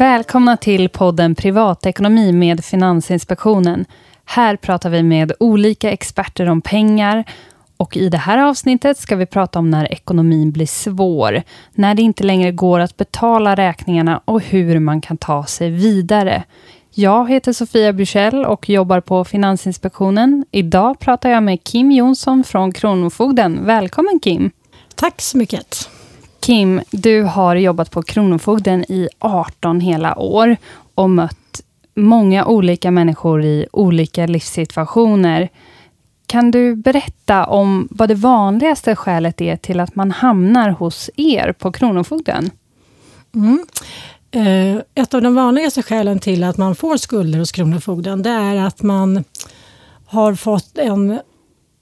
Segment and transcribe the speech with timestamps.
[0.00, 3.84] Välkomna till podden Privatekonomi med Finansinspektionen.
[4.24, 7.24] Här pratar vi med olika experter om pengar
[7.76, 11.42] och i det här avsnittet ska vi prata om när ekonomin blir svår,
[11.74, 16.42] när det inte längre går att betala räkningarna och hur man kan ta sig vidare.
[16.94, 20.44] Jag heter Sofia Bruchell och jobbar på Finansinspektionen.
[20.50, 23.66] Idag pratar jag med Kim Jonsson från Kronofogden.
[23.66, 24.50] Välkommen Kim!
[24.94, 25.99] Tack så mycket!
[26.40, 30.56] Kim, du har jobbat på Kronofogden i 18 hela år
[30.94, 31.60] och mött
[31.94, 35.48] många olika människor i olika livssituationer.
[36.26, 41.52] Kan du berätta om vad det vanligaste skälet är till att man hamnar hos er
[41.52, 42.50] på Kronofogden?
[43.34, 43.66] Mm.
[44.30, 48.56] Eh, ett av de vanligaste skälen till att man får skulder hos Kronofogden det är
[48.56, 49.24] att man
[50.06, 51.20] har fått en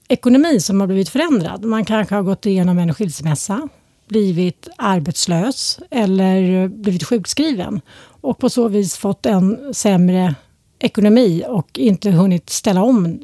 [0.08, 1.64] ekonomi som har blivit förändrad.
[1.64, 3.68] Man kanske har gått igenom en skilsmässa,
[4.08, 7.80] blivit arbetslös eller blivit sjukskriven
[8.20, 10.34] och på så vis fått en sämre
[10.78, 13.20] ekonomi och inte hunnit ställa om.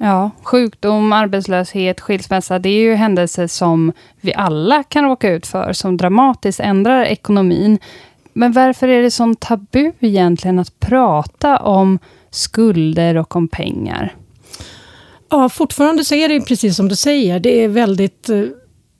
[0.00, 5.72] Ja, sjukdom, arbetslöshet, skilsmässa, det är ju händelser som vi alla kan råka ut för,
[5.72, 7.78] som dramatiskt ändrar ekonomin.
[8.32, 11.98] Men varför är det sån tabu egentligen att prata om
[12.30, 14.14] skulder och om pengar?
[15.30, 17.40] Ja, fortfarande så är det precis som du säger.
[17.40, 18.42] Det är väldigt eh,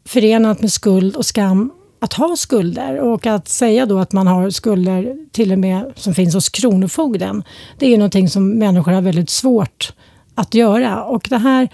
[0.09, 4.51] förenat med skuld och skam att ha skulder och att säga då att man har
[4.51, 7.43] skulder till och med som finns hos Kronofogden.
[7.79, 9.93] Det är någonting som människor har väldigt svårt
[10.35, 11.69] att göra och det här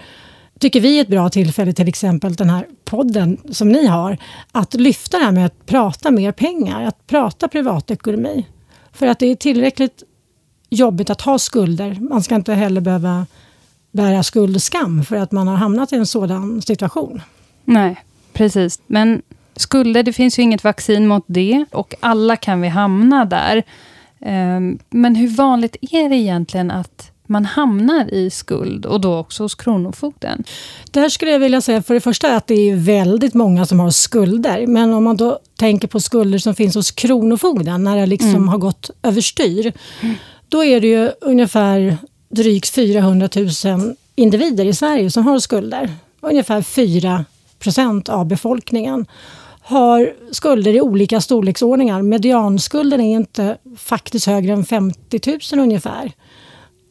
[0.59, 4.17] tycker vi är ett bra tillfälle, till exempel den här podden som ni har,
[4.51, 8.45] att lyfta det här med att prata mer pengar, att prata privatekonomi.
[8.93, 10.03] För att det är tillräckligt
[10.69, 11.97] jobbigt att ha skulder.
[12.09, 13.25] Man ska inte heller behöva
[13.91, 17.21] bära skuld och skam för att man har hamnat i en sådan situation.
[17.65, 18.03] Nej,
[18.35, 18.79] precis.
[18.87, 19.21] Men
[19.55, 23.63] skulder, det finns ju inget vaccin mot det och alla kan vi hamna där.
[24.21, 29.43] Ehm, men hur vanligt är det egentligen att man hamnar i skuld och då också
[29.43, 30.43] hos Kronofogden?
[30.91, 33.89] Där skulle jag vilja säga för det första att det är väldigt många som har
[33.89, 34.67] skulder.
[34.67, 38.47] Men om man då tänker på skulder som finns hos Kronofogden när det liksom mm.
[38.47, 39.73] har gått överstyr.
[40.01, 40.15] Mm.
[40.49, 41.97] Då är det ju ungefär
[42.29, 43.29] drygt 400
[43.65, 45.89] 000 individer i Sverige som har skulder.
[46.21, 47.25] Ungefär 4
[47.59, 49.05] procent av befolkningen
[49.61, 52.01] har skulder i olika storleksordningar.
[52.01, 56.11] Medianskulden är inte faktiskt högre än 50 000 ungefär.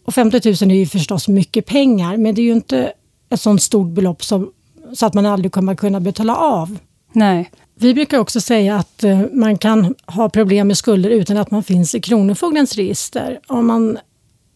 [0.05, 2.93] Och 50 000 är ju förstås mycket pengar, men det är ju inte
[3.31, 4.53] ett sånt stort belopp som,
[4.93, 6.79] så att man aldrig kommer kunna betala av.
[7.13, 7.51] Nej.
[7.75, 11.63] Vi brukar också säga att uh, man kan ha problem med skulder utan att man
[11.63, 13.41] finns i Kronofogdens register.
[13.47, 13.99] Om man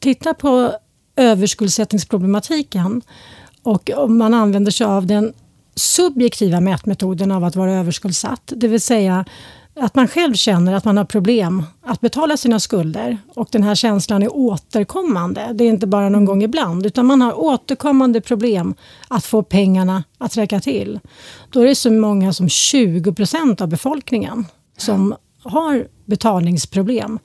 [0.01, 0.73] tittar på
[1.17, 3.03] överskuldsättningsproblematiken
[3.63, 5.33] och om man använder sig av den
[5.79, 9.25] subjektiva mätmetoden av att vara överskuldsatt, det vill säga
[9.81, 13.75] att man själv känner att man har problem att betala sina skulder och den här
[13.75, 15.51] känslan är återkommande.
[15.55, 18.75] Det är inte bara någon gång ibland, utan man har återkommande problem
[19.09, 21.01] att få pengarna att räcka till.
[21.51, 24.47] Då är det så många som 20 procent av befolkningen
[24.77, 27.19] som har betalningsproblem.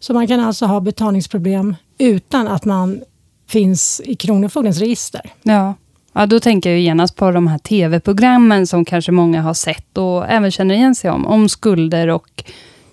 [0.00, 3.00] Så man kan alltså ha betalningsproblem utan att man
[3.48, 5.32] finns i Kronofogdens register.
[5.42, 5.74] Ja.
[6.12, 10.28] Ja, då tänker jag genast på de här tv-programmen som kanske många har sett och
[10.28, 12.44] även känner igen sig om, om skulder och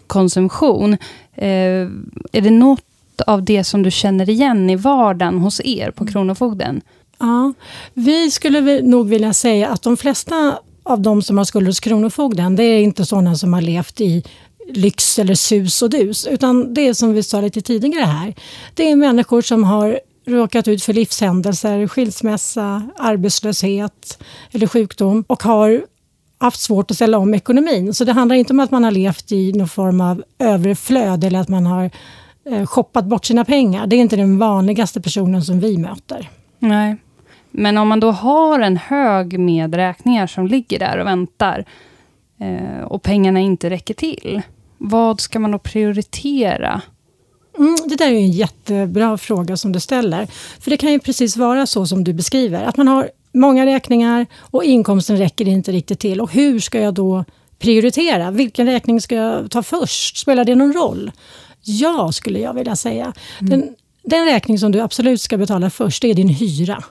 [0.07, 0.94] konsumtion.
[1.35, 1.88] Eh,
[2.31, 2.83] är det något
[3.28, 6.81] av det som du känner igen i vardagen hos er på Kronofogden?
[7.19, 7.53] Ja,
[7.94, 12.55] vi skulle nog vilja säga att de flesta av de som har skulder hos Kronofogden,
[12.55, 14.23] det är inte sådana som har levt i
[14.69, 18.34] lyx eller sus och dus, utan det är som vi sa lite tidigare här.
[18.73, 25.85] Det är människor som har råkat ut för livshändelser, skilsmässa, arbetslöshet eller sjukdom och har
[26.38, 27.93] haft svårt att ställa om ekonomin.
[27.93, 31.39] Så det handlar inte om att man har levt i någon form av överflöd eller
[31.39, 31.89] att man har
[32.45, 33.87] eh, shoppat bort sina pengar.
[33.87, 36.29] Det är inte den vanligaste personen som vi möter.
[36.59, 36.96] Nej.
[37.52, 41.66] Men om man då har en hög med räkningar som ligger där och väntar
[42.40, 44.41] eh, och pengarna inte räcker till,
[44.78, 46.81] vad ska man då prioritera?
[47.57, 50.27] Mm, det där är en jättebra fråga som du ställer.
[50.59, 54.25] För det kan ju precis vara så som du beskriver, att man har många räkningar
[54.39, 56.21] och inkomsten räcker inte riktigt till.
[56.21, 57.25] Och hur ska jag då
[57.59, 58.31] prioritera?
[58.31, 60.17] Vilken räkning ska jag ta först?
[60.17, 61.11] Spelar det någon roll?
[61.63, 63.13] Ja, skulle jag vilja säga.
[63.39, 63.49] Mm.
[63.49, 66.83] Den, den räkning som du absolut ska betala först, det är din hyra.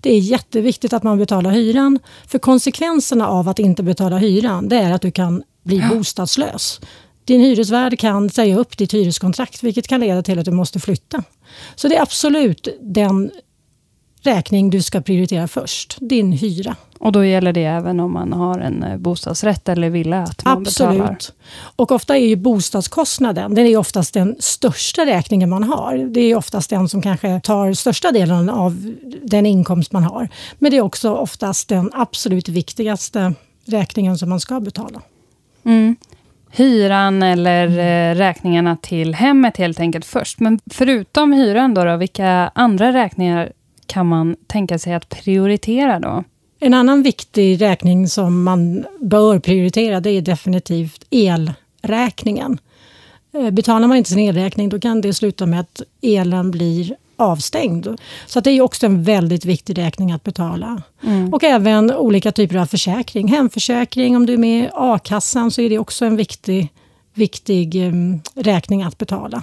[0.00, 1.98] Det är jätteviktigt att man betalar hyran.
[2.26, 5.88] För konsekvenserna av att inte betala hyran, det är att du kan bli ja.
[5.94, 6.80] bostadslös.
[7.26, 11.22] Din hyresvärd kan säga upp ditt hyreskontrakt vilket kan leda till att du måste flytta.
[11.74, 13.30] Så det är absolut den
[14.22, 16.76] räkning du ska prioritera först, din hyra.
[16.98, 20.22] Och då gäller det även om man har en eh, bostadsrätt eller villa?
[20.22, 20.98] Att man Absolut.
[20.98, 21.18] Betalar.
[21.76, 25.96] Och ofta är ju bostadskostnaden, den är oftast den största räkningen man har.
[25.96, 30.28] Det är oftast den som kanske tar största delen av den inkomst man har.
[30.58, 33.34] Men det är också oftast den absolut viktigaste
[33.64, 35.02] räkningen som man ska betala.
[35.64, 35.96] Mm.
[36.56, 40.40] Hyran eller eh, räkningarna till hemmet helt enkelt först.
[40.40, 43.52] Men förutom hyran, då, då vilka andra räkningar
[43.86, 46.24] kan man tänka sig att prioritera då?
[46.60, 52.58] En annan viktig räkning som man bör prioritera det är definitivt elräkningen.
[53.34, 57.88] Eh, betalar man inte sin elräkning då kan det sluta med att elen blir avstängd.
[58.26, 60.82] Så det är också en väldigt viktig räkning att betala.
[61.02, 61.34] Mm.
[61.34, 63.28] Och även olika typer av försäkring.
[63.28, 66.68] Hemförsäkring, om du är med i a-kassan så är det också en viktig,
[67.14, 69.42] viktig um, räkning att betala.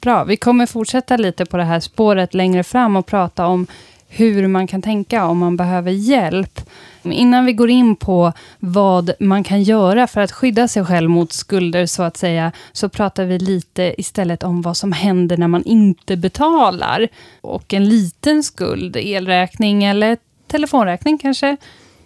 [0.00, 3.66] Bra, vi kommer fortsätta lite på det här spåret längre fram och prata om
[4.14, 6.60] hur man kan tänka om man behöver hjälp.
[7.02, 11.32] Innan vi går in på vad man kan göra för att skydda sig själv mot
[11.32, 15.64] skulder, så att säga, så pratar vi lite istället om vad som händer när man
[15.64, 17.08] inte betalar.
[17.40, 20.16] Och en liten skuld, elräkning eller
[20.46, 21.56] telefonräkning kanske,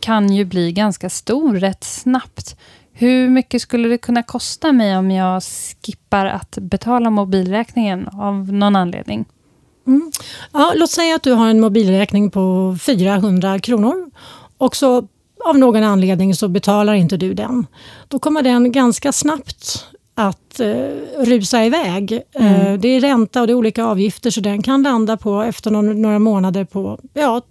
[0.00, 2.56] kan ju bli ganska stor rätt snabbt.
[2.92, 8.76] Hur mycket skulle det kunna kosta mig om jag skippar att betala mobilräkningen av någon
[8.76, 9.24] anledning?
[9.86, 10.12] Mm.
[10.52, 14.10] Ja, låt säga att du har en mobilräkning på 400 kronor
[14.58, 15.08] och så
[15.44, 17.66] av någon anledning så betalar inte du den.
[18.08, 20.88] Då kommer den ganska snabbt att eh,
[21.18, 22.22] rusa iväg.
[22.34, 22.54] Mm.
[22.54, 25.70] Eh, det är ränta och det är olika avgifter så den kan landa på efter
[25.70, 27.42] någon, några månader på ja,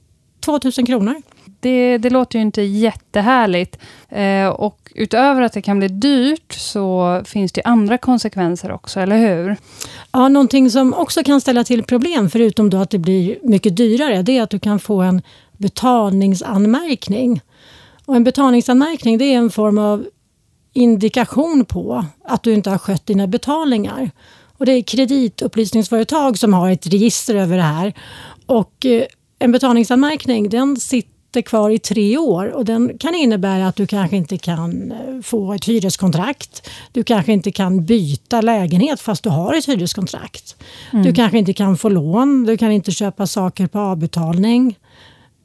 [0.45, 1.21] 2000 kronor.
[1.65, 3.77] Det, det låter ju inte jättehärligt.
[4.09, 9.17] Eh, och utöver att det kan bli dyrt så finns det andra konsekvenser också, eller
[9.17, 9.57] hur?
[10.12, 14.21] Ja, någonting som också kan ställa till problem, förutom då att det blir mycket dyrare,
[14.21, 15.21] det är att du kan få en
[15.57, 17.41] betalningsanmärkning.
[18.06, 20.06] Och en betalningsanmärkning det är en form av
[20.73, 24.12] indikation på att du inte har skött dina betalningar.
[24.57, 27.94] Och det är kreditupplysningsföretag som har ett register över det här.
[28.45, 29.03] Och eh,
[29.39, 34.17] en betalningsanmärkning den sitter kvar i tre år och den kan innebära att du kanske
[34.17, 36.69] inte kan eh, få ett hyreskontrakt.
[36.91, 40.55] Du kanske inte kan byta lägenhet fast du har ett hyreskontrakt.
[40.93, 41.05] Mm.
[41.05, 44.75] Du kanske inte kan få lån, du kan inte köpa saker på avbetalning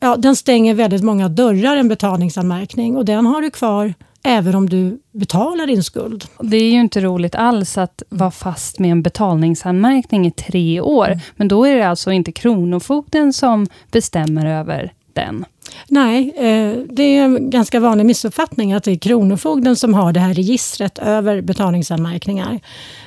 [0.00, 2.96] ja, den stänger väldigt många dörrar, en betalningsanmärkning.
[2.96, 6.25] Och den har du kvar även om du betalar din skuld.
[6.40, 11.06] Det är ju inte roligt alls att vara fast med en betalningsanmärkning i tre år.
[11.06, 11.19] Mm.
[11.36, 15.44] Men då är det alltså inte Kronofogden som bestämmer över den?
[15.88, 20.20] Nej, eh, det är en ganska vanlig missuppfattning att det är Kronofogden som har det
[20.20, 22.60] här registret över betalningsanmärkningar.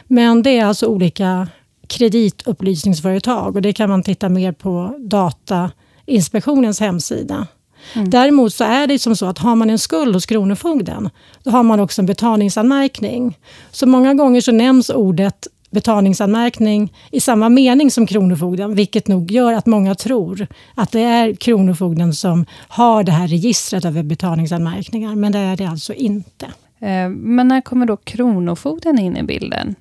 [0.07, 1.47] Men det är alltså olika
[1.87, 5.71] kreditupplysningsföretag och det kan man titta mer på data
[6.05, 7.47] Inspektionens hemsida.
[7.93, 8.09] Mm.
[8.09, 11.09] Däremot så är det som så att har man en skuld hos Kronofogden,
[11.43, 13.37] då har man också en betalningsanmärkning.
[13.71, 19.53] Så många gånger så nämns ordet betalningsanmärkning i samma mening som Kronofogden, vilket nog gör
[19.53, 25.31] att många tror att det är Kronofogden som har det här registret över betalningsanmärkningar, men
[25.31, 26.45] det är det alltså inte.
[26.79, 29.75] Eh, men när kommer då Kronofogden in i bilden?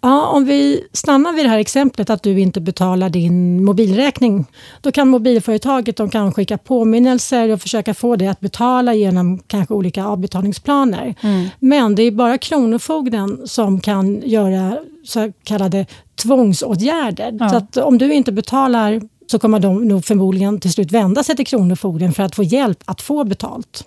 [0.00, 4.46] Ja, om vi stannar vid det här exemplet att du inte betalar din mobilräkning.
[4.80, 9.74] Då kan mobilföretaget de kan skicka påminnelser och försöka få dig att betala genom kanske
[9.74, 11.14] olika avbetalningsplaner.
[11.20, 11.48] Mm.
[11.60, 15.86] Men det är bara Kronofogden som kan göra så kallade
[16.22, 17.36] tvångsåtgärder.
[17.40, 17.48] Ja.
[17.48, 21.36] Så att om du inte betalar så kommer de nog förmodligen till slut vända sig
[21.36, 23.84] till Kronofogden för att få hjälp att få betalt.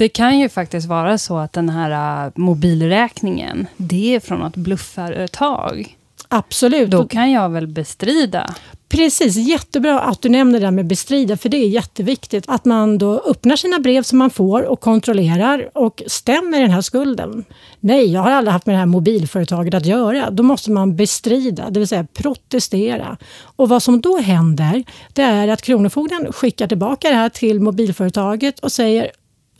[0.00, 4.56] Det kan ju faktiskt vara så att den här uh, mobilräkningen, det är från ett
[4.56, 5.96] bluffföretag.
[6.28, 6.90] Absolut.
[6.90, 8.54] Då kan jag väl bestrida?
[8.88, 12.98] Precis, jättebra att du nämner det där med bestrida, för det är jätteviktigt att man
[12.98, 17.44] då öppnar sina brev som man får och kontrollerar och stämmer den här skulden.
[17.80, 20.30] Nej, jag har aldrig haft med det här mobilföretaget att göra.
[20.30, 23.16] Då måste man bestrida, det vill säga protestera.
[23.42, 28.58] Och vad som då händer, det är att Kronofogden skickar tillbaka det här till mobilföretaget
[28.58, 29.10] och säger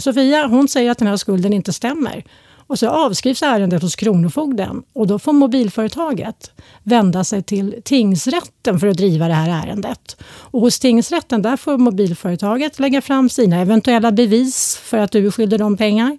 [0.00, 2.24] Sofia hon säger att den här skulden inte stämmer.
[2.70, 6.50] Och så avskrivs ärendet hos Kronofogden och då får mobilföretaget
[6.82, 10.16] vända sig till tingsrätten för att driva det här ärendet.
[10.24, 15.30] Och hos tingsrätten där får mobilföretaget lägga fram sina eventuella bevis för att du är
[15.30, 16.18] skyldig dem pengar.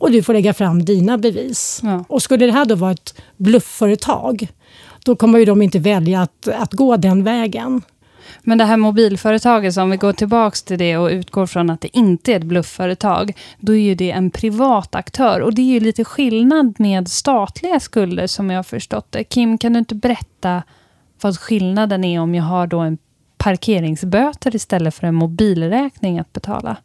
[0.00, 1.80] Och du får lägga fram dina bevis.
[1.82, 2.04] Ja.
[2.08, 4.48] Och skulle det här då vara ett bluffföretag,
[5.04, 7.82] då kommer ju de inte välja att, att gå den vägen.
[8.42, 11.96] Men det här mobilföretaget, om vi går tillbaka till det och utgår från att det
[11.96, 15.40] inte är ett bluffföretag, då är ju det en privat aktör.
[15.40, 19.24] Och det är ju lite skillnad med statliga skulder som jag har förstått det.
[19.24, 20.62] Kim, kan du inte berätta
[21.20, 22.98] vad skillnaden är om jag har då en
[23.38, 26.76] parkeringsböter istället för en mobilräkning att betala?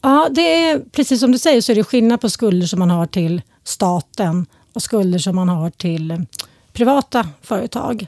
[0.00, 2.90] Ja, det är precis som du säger så är det skillnad på skulder som man
[2.90, 6.26] har till staten och skulder som man har till
[6.72, 8.06] privata företag.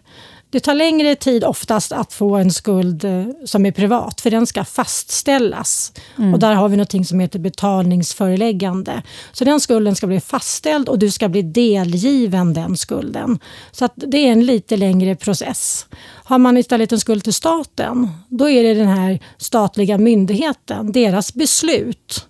[0.55, 4.47] Det tar längre tid oftast att få en skuld eh, som är privat, för den
[4.47, 5.93] ska fastställas.
[6.19, 6.35] Mm.
[6.35, 9.03] Och Där har vi något som heter betalningsföreläggande.
[9.33, 13.39] Så den skulden ska bli fastställd och du ska bli delgiven den skulden.
[13.73, 15.87] Så att det är en lite längre process.
[16.25, 21.35] Har man istället en skuld till staten, då är det den här statliga myndigheten, deras
[21.35, 22.27] beslut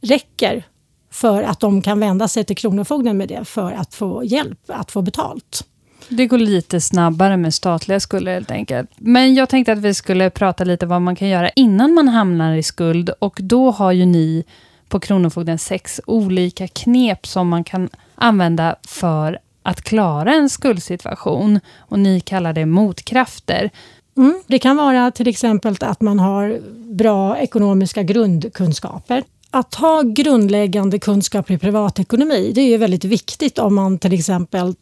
[0.00, 0.66] räcker
[1.10, 4.90] för att de kan vända sig till Kronofogden med det för att få hjälp att
[4.90, 5.66] få betalt.
[6.08, 8.90] Det går lite snabbare med statliga skulder helt enkelt.
[8.96, 12.54] Men jag tänkte att vi skulle prata lite vad man kan göra innan man hamnar
[12.54, 13.10] i skuld.
[13.18, 14.44] Och då har ju ni
[14.88, 21.60] på Kronofogden sex olika knep som man kan använda för att klara en skuldsituation.
[21.78, 23.70] Och ni kallar det motkrafter.
[24.16, 24.42] Mm.
[24.46, 26.60] Det kan vara till exempel att man har
[26.94, 29.24] bra ekonomiska grundkunskaper.
[29.50, 34.74] Att ha grundläggande kunskaper i privatekonomi det är väldigt viktigt om man till exempel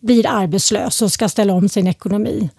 [0.00, 2.50] blir arbetslös och ska ställa om sin ekonomi.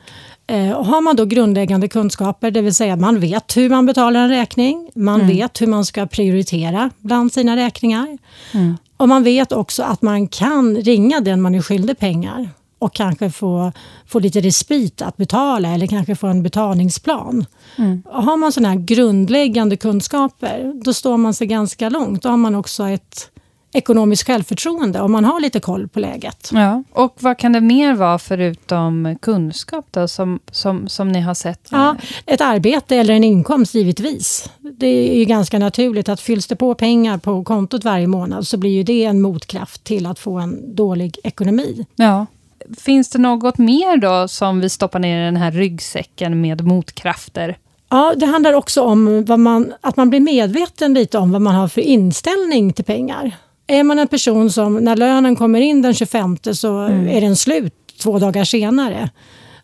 [0.47, 4.19] Eh, och har man då grundläggande kunskaper, det vill säga man vet hur man betalar
[4.19, 5.35] en räkning, man mm.
[5.35, 8.17] vet hur man ska prioritera bland sina räkningar.
[8.51, 8.77] Mm.
[8.97, 13.31] Och man vet också att man kan ringa den man är skyldig pengar och kanske
[13.31, 13.71] få,
[14.07, 17.45] få lite respit att betala eller kanske få en betalningsplan.
[17.77, 18.03] Mm.
[18.05, 22.21] Har man sådana här grundläggande kunskaper, då står man sig ganska långt.
[22.21, 23.29] Då har man också ett
[23.71, 26.49] ekonomiskt självförtroende om man har lite koll på läget.
[26.53, 26.83] Ja.
[26.91, 31.67] Och vad kan det mer vara förutom kunskap då, som, som, som ni har sett?
[31.71, 31.95] Ja,
[32.25, 34.49] ett arbete eller en inkomst givetvis.
[34.59, 38.57] Det är ju ganska naturligt att fylls det på pengar på kontot varje månad så
[38.57, 41.85] blir ju det en motkraft till att få en dålig ekonomi.
[41.95, 42.25] Ja.
[42.77, 47.57] Finns det något mer då som vi stoppar ner i den här ryggsäcken med motkrafter?
[47.89, 51.67] Ja, det handlar också om man, att man blir medveten lite om vad man har
[51.67, 53.37] för inställning till pengar.
[53.69, 57.07] Är man en person som när lönen kommer in den 25 så mm.
[57.07, 59.09] är den slut två dagar senare.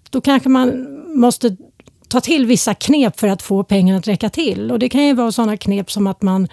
[0.10, 1.58] Då kanske man måste
[2.08, 4.72] ta till vissa knep för att få pengarna att räcka till.
[4.72, 6.48] Och Det kan ju vara sådana knep som att man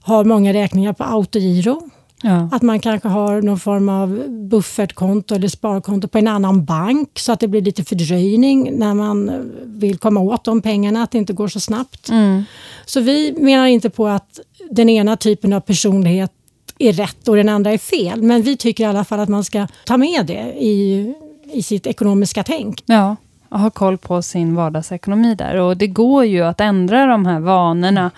[0.00, 1.90] har många räkningar på autogiro.
[2.22, 2.48] Ja.
[2.52, 7.32] Att man kanske har någon form av buffertkonto eller sparkonto på en annan bank så
[7.32, 9.30] att det blir lite fördröjning när man
[9.64, 12.08] vill komma åt de pengarna, att det inte går så snabbt.
[12.08, 12.44] Mm.
[12.86, 16.32] Så vi menar inte på att den ena typen av personlighet
[16.78, 18.22] är rätt och den andra är fel.
[18.22, 21.14] Men vi tycker i alla fall att man ska ta med det i,
[21.52, 22.82] i sitt ekonomiska tänk.
[22.86, 23.16] Ja,
[23.48, 25.56] och ha koll på sin vardagsekonomi där.
[25.56, 28.10] Och det går ju att ändra de här vanorna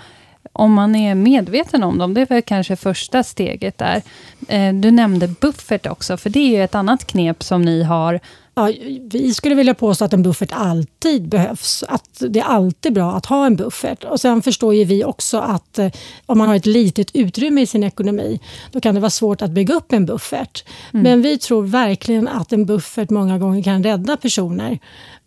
[0.52, 2.14] om man är medveten om dem.
[2.14, 4.02] Det är väl kanske första steget där.
[4.48, 8.20] Eh, du nämnde buffert också, för det är ju ett annat knep som ni har
[8.58, 8.72] Ja,
[9.10, 11.84] vi skulle vilja påstå att en buffert alltid behövs.
[11.88, 14.04] Att det är alltid bra att ha en buffert.
[14.04, 15.90] Och Sen förstår ju vi också att eh,
[16.26, 18.40] om man har ett litet utrymme i sin ekonomi
[18.72, 20.64] då kan det vara svårt att bygga upp en buffert.
[20.92, 21.02] Mm.
[21.02, 24.78] Men vi tror verkligen att en buffert många gånger kan rädda personer.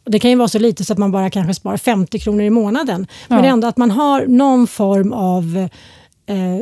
[0.03, 2.49] Det kan ju vara så lite så att man bara kanske sparar 50 kronor i
[2.49, 3.07] månaden.
[3.27, 3.51] Men ja.
[3.51, 5.69] ändå att man har någon form av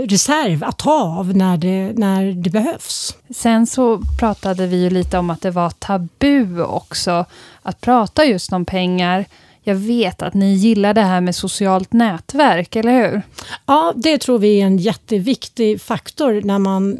[0.07, 3.15] reserv att ta av när det, när det behövs.
[3.29, 7.25] Sen så pratade vi ju lite om att det var tabu också
[7.62, 9.25] att prata just om pengar.
[9.63, 13.21] Jag vet att ni gillar det här med socialt nätverk, eller hur?
[13.65, 16.97] Ja, det tror vi är en jätteviktig faktor när man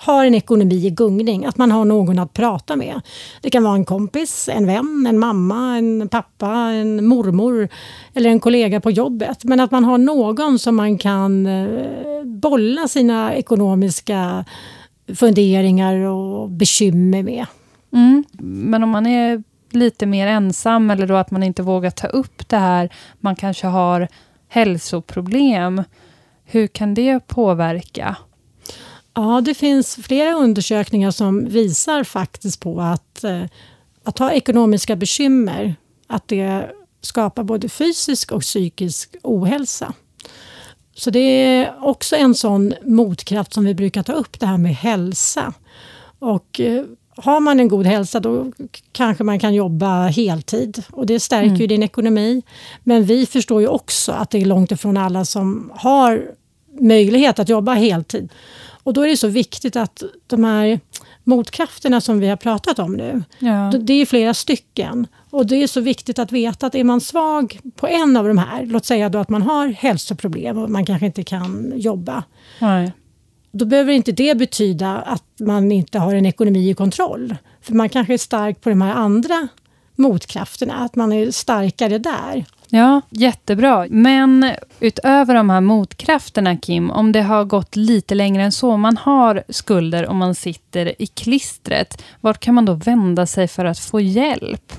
[0.00, 3.00] har en ekonomi i gungning, att man har någon att prata med.
[3.40, 7.68] Det kan vara en kompis, en vän, en mamma, en pappa, en mormor
[8.14, 9.44] eller en kollega på jobbet.
[9.44, 14.44] Men att man har någon som man kan eh, bolla sina ekonomiska
[15.14, 17.46] funderingar och bekymmer med.
[17.92, 18.24] Mm.
[18.70, 22.48] Men om man är lite mer ensam eller då att man inte vågar ta upp
[22.48, 24.08] det här, man kanske har
[24.48, 25.82] hälsoproblem.
[26.44, 28.16] Hur kan det påverka?
[29.14, 33.44] Ja, det finns flera undersökningar som visar faktiskt på att, eh,
[34.04, 35.74] att ha ekonomiska bekymmer,
[36.06, 39.92] att det skapar både fysisk och psykisk ohälsa.
[40.94, 44.74] Så det är också en sån motkraft som vi brukar ta upp, det här med
[44.74, 45.52] hälsa.
[46.18, 46.84] Och eh,
[47.16, 48.52] har man en god hälsa då
[48.92, 51.60] kanske man kan jobba heltid och det stärker mm.
[51.60, 52.42] ju din ekonomi.
[52.84, 56.22] Men vi förstår ju också att det är långt ifrån alla som har
[56.80, 58.28] möjlighet att jobba heltid.
[58.88, 60.80] Och då är det så viktigt att de här
[61.24, 63.72] motkrafterna som vi har pratat om nu, ja.
[63.80, 65.06] det är flera stycken.
[65.30, 68.38] Och det är så viktigt att veta att är man svag på en av de
[68.38, 72.24] här, låt säga då att man har hälsoproblem och man kanske inte kan jobba.
[72.60, 72.92] Nej.
[73.52, 77.36] Då behöver inte det betyda att man inte har en ekonomi i kontroll.
[77.62, 79.48] För man kanske är stark på de här andra
[79.96, 82.44] motkrafterna, att man är starkare där.
[82.70, 83.86] Ja, jättebra.
[83.90, 88.96] Men utöver de här motkrafterna, Kim, om det har gått lite längre än så, man
[88.96, 93.78] har skulder och man sitter i klistret, vart kan man då vända sig för att
[93.78, 94.72] få hjälp?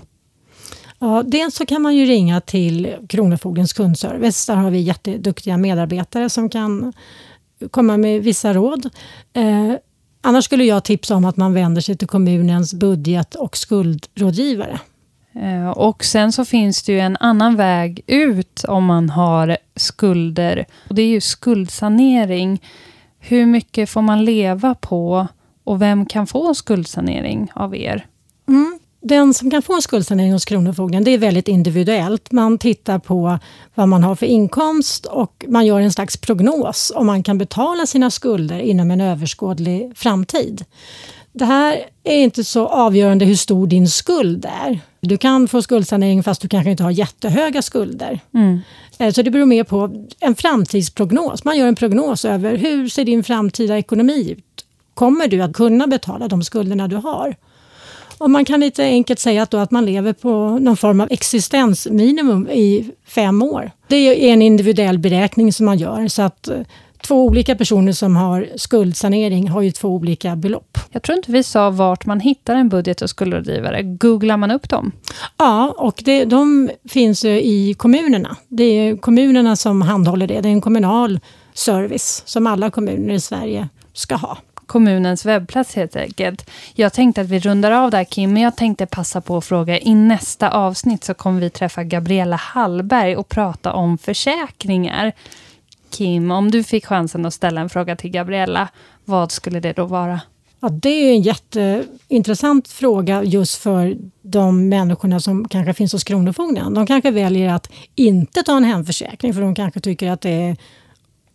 [0.99, 4.45] Ja, dels så kan man ju ringa till Kronofogdens kundservice.
[4.45, 6.93] Där har vi jätteduktiga medarbetare som kan
[7.71, 8.89] komma med vissa råd.
[9.33, 9.73] Eh,
[10.21, 14.79] annars skulle jag tipsa om att man vänder sig till kommunens budget och skuldrådgivare.
[15.35, 20.65] Eh, och sen så finns det ju en annan väg ut om man har skulder.
[20.89, 22.61] Och det är ju skuldsanering.
[23.19, 25.27] Hur mycket får man leva på
[25.63, 28.05] och vem kan få skuldsanering av er?
[28.47, 28.79] Mm.
[29.01, 32.31] Den som kan få en skuldsanering hos Kronofogden, det är väldigt individuellt.
[32.31, 33.39] Man tittar på
[33.75, 37.85] vad man har för inkomst och man gör en slags prognos om man kan betala
[37.85, 40.65] sina skulder inom en överskådlig framtid.
[41.31, 44.79] Det här är inte så avgörande hur stor din skuld är.
[45.01, 48.19] Du kan få skuldsanering fast du kanske inte har jättehöga skulder.
[48.33, 48.59] Mm.
[48.99, 51.43] Eh, så det beror mer på en framtidsprognos.
[51.43, 54.65] Man gör en prognos över hur ser din framtida ekonomi ut?
[54.93, 57.35] Kommer du att kunna betala de skulderna du har?
[58.17, 62.47] Och man kan lite enkelt säga att, att man lever på någon form av existensminimum
[62.47, 63.71] i fem år.
[63.87, 66.07] Det är en individuell beräkning som man gör.
[66.07, 66.59] så att eh,
[67.07, 70.77] Två olika personer som har skuldsanering har ju två olika belopp.
[70.91, 73.83] Jag tror inte vi sa vart man hittar en budget och skuldrådgivare.
[73.83, 74.91] Googlar man upp dem?
[75.37, 78.37] Ja, och det, de finns i kommunerna.
[78.47, 80.41] Det är kommunerna som handhåller det.
[80.41, 81.19] Det är en kommunal
[81.53, 84.37] service som alla kommuner i Sverige ska ha
[84.69, 86.49] kommunens webbplats helt enkelt.
[86.73, 89.79] Jag tänkte att vi rundar av där Kim, men jag tänkte passa på att fråga.
[89.79, 95.13] I nästa avsnitt så kommer vi träffa Gabriella Hallberg och prata om försäkringar.
[95.89, 98.69] Kim, om du fick chansen att ställa en fråga till Gabriella,
[99.05, 100.21] vad skulle det då vara?
[100.61, 106.73] Ja, det är en jätteintressant fråga just för de människorna som kanske finns hos Kronofogden.
[106.73, 110.57] De kanske väljer att inte ta en hemförsäkring för de kanske tycker att det är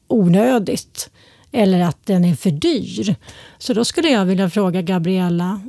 [0.09, 1.11] onödigt
[1.53, 3.17] eller att den är för dyr.
[3.59, 5.61] Så då skulle jag vilja fråga Gabriella,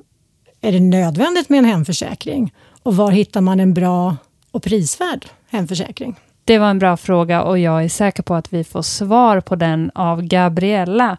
[0.61, 2.53] är det nödvändigt med en hemförsäkring?
[2.83, 4.17] Och var hittar man en bra
[4.51, 6.15] och prisvärd hemförsäkring?
[6.45, 9.55] Det var en bra fråga och jag är säker på att vi får svar på
[9.55, 11.17] den av Gabriella.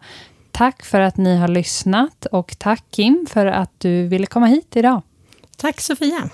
[0.51, 4.75] Tack för att ni har lyssnat och tack Kim för att du ville komma hit
[4.75, 5.01] idag.
[5.57, 6.29] Tack Sofia.